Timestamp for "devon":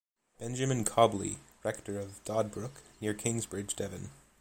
3.75-4.09